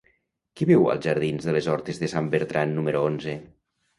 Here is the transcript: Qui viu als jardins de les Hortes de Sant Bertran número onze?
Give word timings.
Qui 0.59 0.67
viu 0.69 0.87
als 0.93 1.03
jardins 1.07 1.45
de 1.49 1.53
les 1.57 1.69
Hortes 1.73 2.01
de 2.03 2.09
Sant 2.13 2.31
Bertran 2.37 2.73
número 2.79 3.03
onze? 3.13 3.37